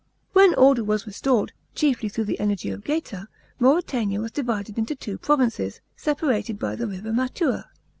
[0.33, 3.27] When order was restored, chiefly through the energy of Geta,
[3.59, 7.65] Mauretania was divided into two provinces, separated by the river Mattua.